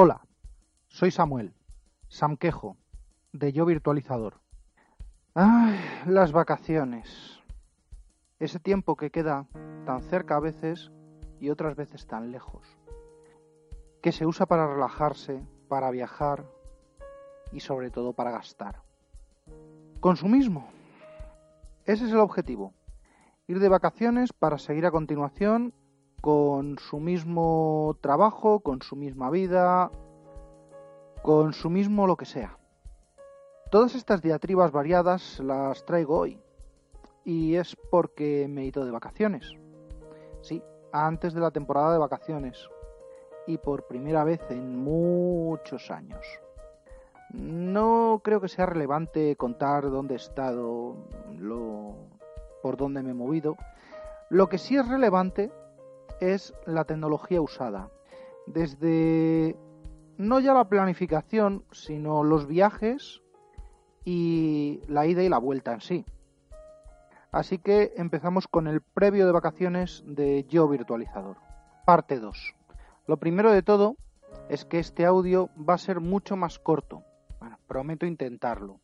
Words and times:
Hola, 0.00 0.20
soy 0.86 1.10
Samuel, 1.10 1.56
Samquejo, 2.06 2.76
de 3.32 3.52
Yo 3.52 3.66
Virtualizador. 3.66 4.34
Ay, 5.34 5.76
las 6.06 6.30
vacaciones. 6.30 7.42
Ese 8.38 8.60
tiempo 8.60 8.94
que 8.94 9.10
queda 9.10 9.48
tan 9.86 10.02
cerca 10.02 10.36
a 10.36 10.40
veces 10.40 10.92
y 11.40 11.50
otras 11.50 11.74
veces 11.74 12.06
tan 12.06 12.30
lejos. 12.30 12.78
Que 14.00 14.12
se 14.12 14.24
usa 14.24 14.46
para 14.46 14.72
relajarse, 14.72 15.44
para 15.66 15.90
viajar 15.90 16.44
y 17.50 17.58
sobre 17.58 17.90
todo 17.90 18.12
para 18.12 18.30
gastar. 18.30 18.82
Consumismo. 19.98 20.68
Ese 21.86 22.04
es 22.04 22.12
el 22.12 22.20
objetivo. 22.20 22.72
Ir 23.48 23.58
de 23.58 23.68
vacaciones 23.68 24.32
para 24.32 24.58
seguir 24.58 24.86
a 24.86 24.92
continuación 24.92 25.74
con 26.20 26.78
su 26.78 26.98
mismo 26.98 27.96
trabajo, 28.00 28.60
con 28.60 28.82
su 28.82 28.96
misma 28.96 29.30
vida, 29.30 29.90
con 31.22 31.52
su 31.52 31.70
mismo 31.70 32.06
lo 32.06 32.16
que 32.16 32.24
sea. 32.24 32.58
Todas 33.70 33.94
estas 33.94 34.22
diatribas 34.22 34.72
variadas 34.72 35.40
las 35.40 35.84
traigo 35.84 36.18
hoy. 36.18 36.40
Y 37.24 37.56
es 37.56 37.76
porque 37.90 38.46
me 38.48 38.62
he 38.62 38.66
ido 38.66 38.84
de 38.84 38.90
vacaciones. 38.90 39.52
Sí, 40.40 40.62
antes 40.92 41.34
de 41.34 41.40
la 41.40 41.50
temporada 41.50 41.92
de 41.92 41.98
vacaciones. 41.98 42.68
Y 43.46 43.58
por 43.58 43.86
primera 43.86 44.24
vez 44.24 44.40
en 44.50 44.82
muchos 44.82 45.90
años. 45.90 46.24
No 47.30 48.22
creo 48.24 48.40
que 48.40 48.48
sea 48.48 48.64
relevante 48.64 49.36
contar 49.36 49.90
dónde 49.90 50.14
he 50.14 50.16
estado, 50.16 50.96
lo, 51.38 51.94
por 52.62 52.78
dónde 52.78 53.02
me 53.02 53.10
he 53.10 53.14
movido. 53.14 53.56
Lo 54.30 54.48
que 54.48 54.56
sí 54.56 54.76
es 54.76 54.88
relevante 54.88 55.52
es 56.20 56.54
la 56.66 56.84
tecnología 56.84 57.40
usada. 57.40 57.90
Desde 58.46 59.56
no 60.16 60.40
ya 60.40 60.52
la 60.52 60.68
planificación, 60.68 61.64
sino 61.70 62.24
los 62.24 62.46
viajes 62.46 63.22
y 64.04 64.80
la 64.88 65.06
ida 65.06 65.22
y 65.22 65.28
la 65.28 65.38
vuelta 65.38 65.72
en 65.72 65.80
sí. 65.80 66.04
Así 67.30 67.58
que 67.58 67.92
empezamos 67.96 68.48
con 68.48 68.66
el 68.66 68.80
previo 68.80 69.26
de 69.26 69.32
vacaciones 69.32 70.02
de 70.06 70.44
Yo 70.48 70.66
Virtualizador, 70.66 71.36
parte 71.84 72.18
2. 72.18 72.54
Lo 73.06 73.18
primero 73.18 73.52
de 73.52 73.62
todo 73.62 73.96
es 74.48 74.64
que 74.64 74.78
este 74.78 75.04
audio 75.04 75.50
va 75.56 75.74
a 75.74 75.78
ser 75.78 76.00
mucho 76.00 76.36
más 76.36 76.58
corto. 76.58 77.02
Bueno, 77.38 77.58
prometo 77.66 78.06
intentarlo. 78.06 78.80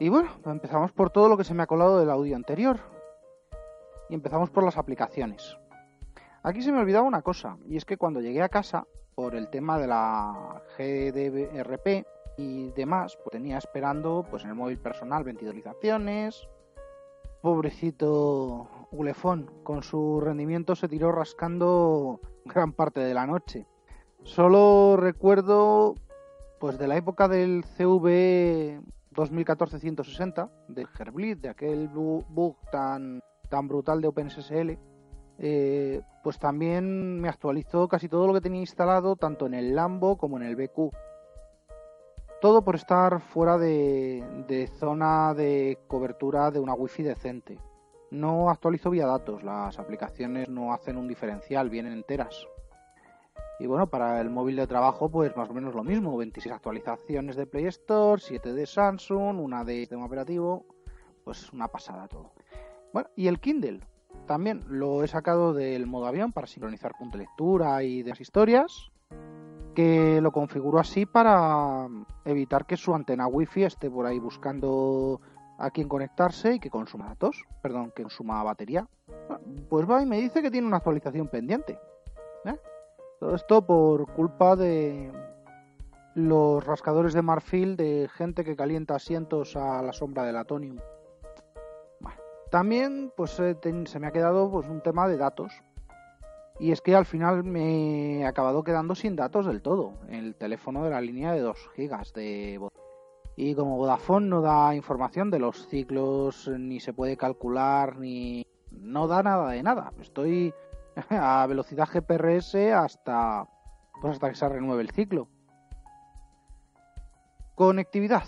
Y 0.00 0.08
bueno, 0.08 0.30
empezamos 0.46 0.92
por 0.92 1.10
todo 1.10 1.28
lo 1.28 1.36
que 1.36 1.44
se 1.44 1.54
me 1.54 1.62
ha 1.62 1.66
colado 1.66 1.98
del 1.98 2.10
audio 2.10 2.34
anterior. 2.34 2.80
Y 4.08 4.14
empezamos 4.14 4.50
por 4.50 4.64
las 4.64 4.78
aplicaciones. 4.78 5.58
Aquí 6.42 6.62
se 6.62 6.72
me 6.72 6.80
olvidaba 6.80 7.06
una 7.06 7.22
cosa, 7.22 7.56
y 7.66 7.76
es 7.76 7.84
que 7.84 7.96
cuando 7.96 8.20
llegué 8.20 8.42
a 8.42 8.48
casa, 8.48 8.86
por 9.18 9.34
el 9.34 9.48
tema 9.50 9.80
de 9.80 9.88
la 9.88 10.62
GDRP 10.78 12.06
y 12.36 12.70
demás, 12.70 13.18
pues 13.24 13.32
tenía 13.32 13.58
esperando 13.58 14.24
pues 14.30 14.44
en 14.44 14.50
el 14.50 14.54
móvil 14.54 14.78
personal 14.78 15.24
ventilaciones. 15.24 16.46
Pobrecito 17.42 18.68
Ulefón, 18.92 19.50
con 19.64 19.82
su 19.82 20.20
rendimiento 20.20 20.76
se 20.76 20.86
tiró 20.86 21.10
rascando 21.10 22.20
gran 22.44 22.72
parte 22.72 23.00
de 23.00 23.12
la 23.12 23.26
noche. 23.26 23.66
Solo 24.22 24.96
recuerdo 24.96 25.96
pues 26.60 26.78
de 26.78 26.86
la 26.86 26.96
época 26.96 27.26
del 27.26 27.64
CV 27.64 28.80
2014-160, 29.14 30.48
de 30.68 30.86
Herblit, 30.96 31.40
de 31.40 31.48
aquel 31.48 31.88
bug 31.88 32.56
tan, 32.70 33.20
tan 33.48 33.66
brutal 33.66 34.00
de 34.00 34.06
OpenSSL, 34.06 34.78
eh, 35.38 36.02
pues 36.22 36.38
también 36.38 37.20
me 37.20 37.28
actualizó 37.28 37.86
casi 37.88 38.08
todo 38.08 38.26
lo 38.26 38.34
que 38.34 38.40
tenía 38.40 38.60
instalado, 38.60 39.16
tanto 39.16 39.46
en 39.46 39.54
el 39.54 39.74
Lambo 39.74 40.18
como 40.18 40.36
en 40.36 40.42
el 40.42 40.56
BQ. 40.56 40.90
Todo 42.40 42.62
por 42.62 42.74
estar 42.74 43.20
fuera 43.20 43.56
de, 43.56 44.70
zona 44.78 45.34
de 45.34 45.78
cobertura 45.86 46.50
de 46.50 46.60
una 46.60 46.74
wifi 46.74 47.02
decente. 47.02 47.58
No 48.10 48.48
actualizo 48.50 48.90
vía 48.90 49.06
datos, 49.06 49.42
las 49.42 49.78
aplicaciones 49.78 50.48
no 50.48 50.72
hacen 50.72 50.96
un 50.96 51.08
diferencial, 51.08 51.68
vienen 51.68 51.92
enteras. 51.92 52.46
Y 53.60 53.66
bueno, 53.66 53.88
para 53.88 54.20
el 54.20 54.30
móvil 54.30 54.56
de 54.56 54.66
trabajo, 54.66 55.10
pues 55.10 55.36
más 55.36 55.50
o 55.50 55.54
menos 55.54 55.74
lo 55.74 55.82
mismo: 55.82 56.16
26 56.16 56.54
actualizaciones 56.54 57.36
de 57.36 57.46
Play 57.46 57.66
Store, 57.66 58.20
7 58.20 58.52
de 58.52 58.66
Samsung, 58.66 59.40
una 59.40 59.64
de 59.64 59.80
sistema 59.80 60.06
operativo, 60.06 60.64
pues 61.24 61.52
una 61.52 61.68
pasada 61.68 62.06
todo. 62.06 62.32
Bueno, 62.92 63.10
y 63.16 63.26
el 63.26 63.40
Kindle, 63.40 63.80
también 64.26 64.62
lo 64.68 65.02
he 65.02 65.08
sacado 65.08 65.54
del 65.54 65.86
modo 65.86 66.06
avión 66.06 66.32
para 66.32 66.46
sincronizar 66.46 66.92
punto 66.98 67.18
de 67.18 67.24
lectura 67.24 67.82
y 67.82 68.02
de 68.02 68.10
las 68.10 68.20
historias, 68.20 68.90
que 69.74 70.20
lo 70.20 70.32
configuro 70.32 70.78
así 70.78 71.06
para 71.06 71.88
evitar 72.24 72.66
que 72.66 72.76
su 72.76 72.94
antena 72.94 73.26
wifi 73.26 73.64
esté 73.64 73.90
por 73.90 74.06
ahí 74.06 74.18
buscando 74.18 75.20
a 75.58 75.70
quién 75.70 75.88
conectarse 75.88 76.54
y 76.54 76.60
que 76.60 76.70
consuma 76.70 77.08
datos, 77.08 77.44
perdón, 77.62 77.92
que 77.94 78.02
consuma 78.02 78.42
batería. 78.42 78.86
Pues 79.68 79.88
va 79.88 80.02
y 80.02 80.06
me 80.06 80.20
dice 80.20 80.42
que 80.42 80.50
tiene 80.50 80.66
una 80.66 80.76
actualización 80.78 81.28
pendiente. 81.28 81.78
¿eh? 82.44 82.56
Todo 83.18 83.34
esto 83.34 83.66
por 83.66 84.12
culpa 84.12 84.56
de 84.56 85.10
los 86.14 86.64
rascadores 86.64 87.12
de 87.12 87.22
marfil 87.22 87.76
de 87.76 88.08
gente 88.12 88.44
que 88.44 88.56
calienta 88.56 88.94
asientos 88.96 89.56
a 89.56 89.82
la 89.82 89.92
sombra 89.92 90.24
del 90.24 90.36
Atonium. 90.36 90.78
También 92.50 93.12
pues 93.16 93.30
se 93.32 93.98
me 93.98 94.06
ha 94.06 94.12
quedado 94.12 94.50
pues 94.50 94.66
un 94.68 94.82
tema 94.82 95.08
de 95.08 95.16
datos. 95.16 95.52
Y 96.60 96.72
es 96.72 96.80
que 96.80 96.96
al 96.96 97.06
final 97.06 97.44
me 97.44 98.20
he 98.20 98.26
acabado 98.26 98.64
quedando 98.64 98.94
sin 98.94 99.14
datos 99.14 99.46
del 99.46 99.62
todo. 99.62 99.94
El 100.08 100.34
teléfono 100.34 100.82
de 100.82 100.90
la 100.90 101.00
línea 101.00 101.32
de 101.32 101.40
2 101.40 101.56
gigas 101.76 102.12
de 102.12 102.58
y 103.40 103.54
como 103.54 103.76
Vodafone 103.76 104.26
no 104.26 104.40
da 104.40 104.74
información 104.74 105.30
de 105.30 105.38
los 105.38 105.68
ciclos, 105.68 106.50
ni 106.58 106.80
se 106.80 106.92
puede 106.92 107.16
calcular, 107.16 107.96
ni 107.96 108.44
no 108.72 109.06
da 109.06 109.22
nada 109.22 109.50
de 109.52 109.62
nada. 109.62 109.92
Estoy 110.00 110.52
a 111.10 111.46
velocidad 111.46 111.88
GPRS 111.88 112.56
hasta 112.74 113.46
pues 114.00 114.14
hasta 114.14 114.30
que 114.30 114.34
se 114.34 114.48
renueve 114.48 114.82
el 114.82 114.90
ciclo. 114.90 115.28
Conectividad. 117.54 118.24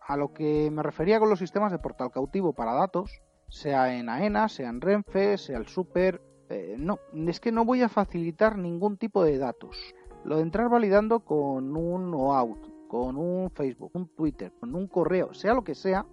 A 0.00 0.16
lo 0.16 0.32
que 0.32 0.70
me 0.70 0.82
refería 0.82 1.20
con 1.20 1.28
los 1.28 1.40
sistemas 1.40 1.70
de 1.70 1.78
portal 1.78 2.10
cautivo 2.10 2.54
para 2.54 2.72
datos, 2.72 3.20
sea 3.48 3.94
en 3.94 4.08
AENA, 4.08 4.48
sea 4.48 4.68
en 4.68 4.80
Renfe, 4.80 5.38
sea 5.38 5.58
el 5.58 5.66
Super. 5.66 6.20
Eh, 6.50 6.76
no, 6.78 6.98
es 7.26 7.40
que 7.40 7.52
no 7.52 7.64
voy 7.64 7.82
a 7.82 7.88
facilitar 7.88 8.56
ningún 8.56 8.96
tipo 8.96 9.24
de 9.24 9.38
datos. 9.38 9.94
Lo 10.24 10.36
de 10.36 10.42
entrar 10.42 10.68
validando 10.68 11.20
con 11.20 11.76
un 11.76 12.12
OAuth, 12.14 12.88
con 12.88 13.16
un 13.16 13.50
Facebook, 13.50 13.90
un 13.94 14.08
Twitter, 14.08 14.52
con 14.58 14.74
un 14.74 14.88
correo, 14.88 15.34
sea 15.34 15.54
lo 15.54 15.62
que 15.62 15.74
sea, 15.74 16.06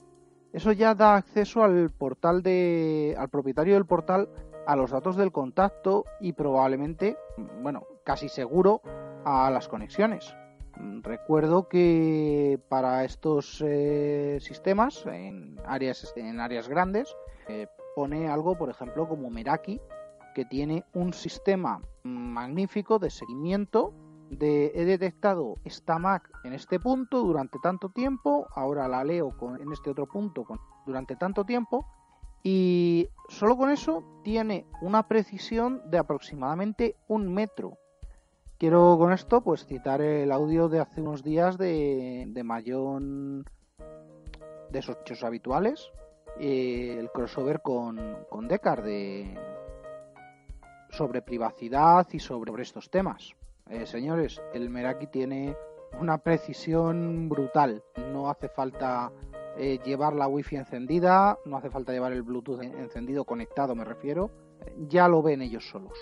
eso 0.54 0.72
ya 0.72 0.96
da 0.96 1.16
acceso 1.16 1.64
al 1.64 1.90
portal 1.90 2.42
de, 2.42 3.16
al 3.18 3.30
propietario 3.30 3.74
del 3.74 3.86
portal 3.86 4.30
a 4.66 4.76
los 4.76 4.92
datos 4.92 5.18
del 5.18 5.32
contacto 5.32 6.06
y 6.22 6.34
probablemente, 6.34 7.18
bueno, 7.62 7.84
casi 8.06 8.30
seguro 8.30 8.82
a 9.26 9.50
las 9.52 9.68
conexiones. 9.68 10.34
Recuerdo 10.78 11.70
que 11.70 12.60
para 12.70 13.06
estos 13.06 13.64
eh, 13.66 14.40
sistemas, 14.42 15.06
en 15.06 15.58
áreas, 15.66 16.14
en 16.16 16.40
áreas 16.40 16.68
grandes, 16.68 17.16
eh, 17.48 17.68
pone 17.96 18.28
algo, 18.28 18.58
por 18.58 18.70
ejemplo, 18.70 19.08
como 19.08 19.30
Meraki, 19.30 19.80
que 20.34 20.46
tiene 20.46 20.84
un 20.94 21.14
sistema 21.14 21.82
magnífico 22.04 23.00
de 23.00 23.10
seguimiento 23.10 23.94
de 24.30 24.72
he 24.76 24.86
detectado 24.86 25.56
esta 25.64 26.00
Mac 26.00 26.30
en 26.44 26.54
este 26.54 26.80
punto 26.80 27.22
durante 27.22 27.60
tanto 27.60 27.90
tiempo, 27.90 28.48
ahora 28.56 28.88
la 28.88 29.04
leo 29.04 29.34
en 29.60 29.72
este 29.72 29.92
otro 29.92 30.08
punto 30.08 30.46
durante 30.86 31.16
tanto 31.16 31.46
tiempo, 31.46 31.86
y 32.44 33.08
solo 33.30 33.56
con 33.56 33.70
eso 33.70 34.04
tiene 34.24 34.68
una 34.82 35.08
precisión 35.08 35.82
de 35.90 35.98
aproximadamente 35.98 36.96
un 37.08 37.34
metro 37.34 37.78
Quiero 38.58 38.96
con 38.98 39.12
esto 39.12 39.42
pues 39.42 39.66
citar 39.66 40.00
el 40.02 40.32
audio 40.32 40.70
de 40.70 40.80
hace 40.80 41.02
unos 41.02 41.24
días 41.24 41.58
de, 41.58 42.42
Mayón 42.44 43.44
de 44.70 44.80
esos 44.80 44.98
hechos 45.02 45.24
habituales, 45.24 45.92
el 46.40 47.10
crossover 47.12 47.62
con, 47.62 48.26
con 48.30 48.48
Decar 48.48 48.82
de 48.82 49.38
sobre 50.96 51.22
privacidad 51.22 52.08
y 52.14 52.20
sobre, 52.20 52.62
estos 52.62 52.90
temas. 52.90 53.36
Eh, 53.70 53.86
señores, 53.86 54.42
el 54.54 54.70
Meraki 54.70 55.08
tiene 55.08 55.58
una 56.00 56.18
precisión 56.20 57.28
brutal. 57.28 57.84
No 58.14 58.30
hace 58.30 58.48
falta 58.48 59.12
eh, 59.58 59.80
llevar 59.84 60.14
la 60.14 60.28
wifi 60.28 60.56
encendida, 60.56 61.38
no 61.46 61.58
hace 61.58 61.70
falta 61.70 61.92
llevar 61.92 62.14
el 62.14 62.24
Bluetooth 62.24 62.62
encendido 62.62 63.26
conectado, 63.26 63.76
me 63.76 63.84
refiero. 63.84 64.32
Ya 64.88 65.10
lo 65.10 65.22
ven 65.22 65.42
ellos 65.42 65.68
solos. 65.70 65.98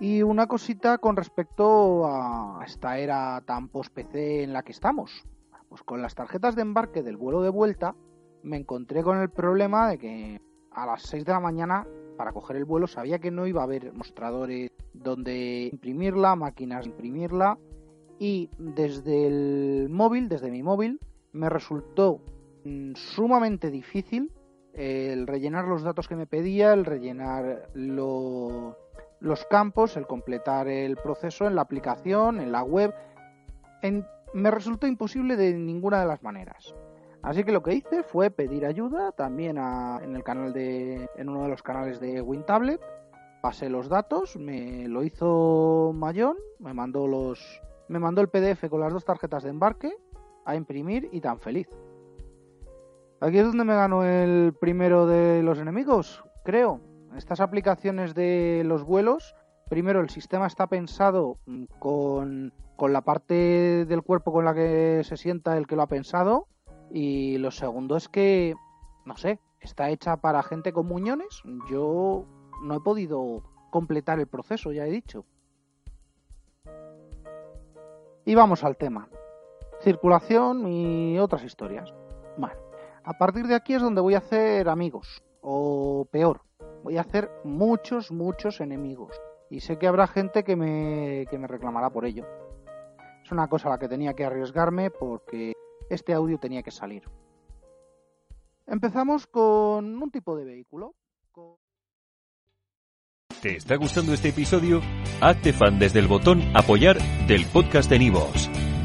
Y 0.00 0.22
una 0.22 0.46
cosita 0.46 0.98
con 0.98 1.16
respecto 1.16 2.06
a 2.06 2.62
esta 2.64 2.98
era 2.98 3.40
tan 3.44 3.68
post-PC 3.68 4.44
en 4.44 4.52
la 4.52 4.62
que 4.62 4.72
estamos. 4.72 5.24
Pues 5.68 5.82
con 5.82 6.00
las 6.00 6.14
tarjetas 6.14 6.54
de 6.54 6.62
embarque 6.62 7.02
del 7.02 7.16
vuelo 7.16 7.42
de 7.42 7.50
vuelta 7.50 7.94
me 8.42 8.56
encontré 8.56 9.02
con 9.02 9.18
el 9.18 9.30
problema 9.30 9.88
de 9.88 9.98
que 9.98 10.40
a 10.70 10.86
las 10.86 11.02
6 11.02 11.24
de 11.24 11.32
la 11.32 11.40
mañana 11.40 11.86
para 12.16 12.32
coger 12.32 12.56
el 12.56 12.64
vuelo 12.64 12.86
sabía 12.86 13.18
que 13.18 13.30
no 13.30 13.46
iba 13.46 13.60
a 13.60 13.64
haber 13.64 13.92
mostradores 13.92 14.70
donde 14.92 15.68
imprimirla, 15.72 16.36
máquinas 16.36 16.84
de 16.84 16.90
imprimirla 16.90 17.58
y 18.18 18.50
desde 18.58 19.26
el 19.26 19.88
móvil, 19.88 20.28
desde 20.28 20.50
mi 20.50 20.62
móvil, 20.62 21.00
me 21.32 21.48
resultó 21.48 22.20
mm, 22.64 22.94
sumamente 22.94 23.70
difícil 23.70 24.32
el 24.72 25.26
rellenar 25.26 25.66
los 25.66 25.82
datos 25.82 26.08
que 26.08 26.16
me 26.16 26.26
pedía, 26.26 26.72
el 26.72 26.84
rellenar 26.84 27.70
los 27.74 28.76
campos, 29.48 29.96
el 29.96 30.06
completar 30.06 30.68
el 30.68 30.96
proceso 30.96 31.46
en 31.46 31.54
la 31.54 31.62
aplicación, 31.62 32.40
en 32.40 32.52
la 32.52 32.62
web. 32.62 32.94
me 34.34 34.50
resultó 34.50 34.86
imposible 34.86 35.36
de 35.36 35.54
ninguna 35.54 36.00
de 36.00 36.06
las 36.06 36.22
maneras. 36.22 36.74
Así 37.22 37.44
que 37.44 37.52
lo 37.52 37.62
que 37.62 37.74
hice 37.74 38.02
fue 38.02 38.30
pedir 38.30 38.64
ayuda 38.64 39.12
también 39.12 39.58
en 39.58 40.14
el 40.14 40.22
canal 40.22 40.52
de, 40.52 41.08
en 41.16 41.28
uno 41.28 41.42
de 41.42 41.48
los 41.48 41.62
canales 41.62 42.00
de 42.00 42.22
WinTablet. 42.22 42.80
Pasé 43.42 43.68
los 43.68 43.88
datos, 43.88 44.36
me 44.36 44.88
lo 44.88 45.02
hizo 45.02 45.92
Mayón, 45.94 46.36
me 46.58 46.74
mandó 46.74 47.06
los, 47.06 47.60
me 47.88 47.98
mandó 47.98 48.20
el 48.20 48.28
PDF 48.28 48.68
con 48.68 48.80
las 48.80 48.92
dos 48.92 49.04
tarjetas 49.04 49.42
de 49.42 49.50
embarque 49.50 49.96
a 50.44 50.56
imprimir 50.56 51.08
y 51.12 51.20
tan 51.20 51.38
feliz. 51.38 51.68
Aquí 53.20 53.38
es 53.38 53.46
donde 53.46 53.64
me 53.64 53.74
ganó 53.74 54.04
el 54.04 54.54
primero 54.60 55.06
de 55.06 55.42
los 55.42 55.58
enemigos, 55.58 56.24
creo. 56.44 56.80
Estas 57.18 57.40
aplicaciones 57.40 58.14
de 58.14 58.62
los 58.64 58.84
vuelos, 58.84 59.34
primero 59.68 60.00
el 60.00 60.08
sistema 60.08 60.46
está 60.46 60.68
pensado 60.68 61.40
mm, 61.46 61.64
con, 61.80 62.54
con 62.76 62.92
la 62.92 63.00
parte 63.00 63.84
del 63.86 64.02
cuerpo 64.02 64.32
con 64.32 64.44
la 64.44 64.54
que 64.54 65.02
se 65.02 65.16
sienta 65.16 65.56
el 65.56 65.66
que 65.66 65.74
lo 65.74 65.82
ha 65.82 65.88
pensado. 65.88 66.46
Y 66.92 67.36
lo 67.38 67.50
segundo 67.50 67.96
es 67.96 68.08
que, 68.08 68.54
no 69.04 69.16
sé, 69.16 69.40
está 69.60 69.90
hecha 69.90 70.18
para 70.18 70.44
gente 70.44 70.72
con 70.72 70.86
muñones. 70.86 71.42
Yo 71.68 72.24
no 72.62 72.76
he 72.76 72.80
podido 72.80 73.42
completar 73.70 74.20
el 74.20 74.28
proceso, 74.28 74.70
ya 74.70 74.86
he 74.86 74.90
dicho. 74.90 75.24
Y 78.24 78.36
vamos 78.36 78.62
al 78.62 78.76
tema. 78.76 79.08
Circulación 79.80 80.68
y 80.68 81.18
otras 81.18 81.42
historias. 81.42 81.92
Bueno, 82.36 82.60
a 83.02 83.18
partir 83.18 83.48
de 83.48 83.56
aquí 83.56 83.74
es 83.74 83.82
donde 83.82 84.00
voy 84.00 84.14
a 84.14 84.18
hacer 84.18 84.68
amigos, 84.68 85.24
o 85.40 86.06
peor, 86.12 86.42
voy 86.82 86.98
a 86.98 87.02
hacer 87.02 87.30
muchos, 87.44 88.10
muchos 88.10 88.60
enemigos. 88.60 89.20
Y 89.50 89.60
sé 89.60 89.78
que 89.78 89.86
habrá 89.86 90.06
gente 90.06 90.44
que 90.44 90.56
me, 90.56 91.26
que 91.30 91.38
me 91.38 91.46
reclamará 91.46 91.90
por 91.90 92.04
ello. 92.04 92.26
Es 93.24 93.32
una 93.32 93.48
cosa 93.48 93.68
a 93.68 93.72
la 93.72 93.78
que 93.78 93.88
tenía 93.88 94.14
que 94.14 94.24
arriesgarme 94.24 94.90
porque 94.90 95.52
este 95.90 96.12
audio 96.12 96.38
tenía 96.38 96.62
que 96.62 96.70
salir. 96.70 97.04
Empezamos 98.66 99.26
con 99.26 100.02
un 100.02 100.10
tipo 100.10 100.36
de 100.36 100.44
vehículo. 100.44 100.94
¿Te 103.40 103.56
está 103.56 103.76
gustando 103.76 104.12
este 104.12 104.30
episodio? 104.30 104.80
Hazte 105.20 105.52
fan 105.52 105.78
desde 105.78 106.00
el 106.00 106.08
botón 106.08 106.42
apoyar 106.54 106.98
del 107.28 107.46
podcast 107.46 107.88
de 107.88 107.98
Nivos. 108.00 108.50